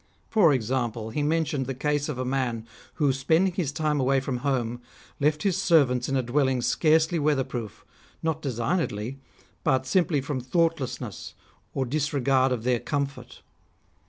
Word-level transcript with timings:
For 0.31 0.51
example, 0.51 1.11
he 1.11 1.21
mentioned 1.21 1.67
the 1.67 1.75
case 1.75 2.09
of 2.09 2.17
a 2.17 2.25
man 2.25 2.65
who 2.95 3.13
spending 3.13 3.53
his 3.53 3.71
time 3.71 3.99
away 3.99 4.19
from 4.19 4.37
home 4.37 4.81
left 5.19 5.43
his 5.43 5.61
servants 5.61 6.09
in 6.09 6.15
a 6.17 6.23
dwelling 6.23 6.63
scarcely 6.63 7.19
weather 7.19 7.43
proof, 7.43 7.85
not 8.23 8.41
designedly, 8.41 9.19
but 9.63 9.85
simply 9.85 10.19
from 10.19 10.39
thoughtlessness 10.41 11.35
or 11.75 11.85
disregard 11.85 12.51
of 12.51 12.63
their 12.63 12.79
comfort. 12.79 13.43